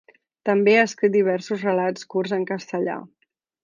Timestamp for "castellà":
2.57-3.01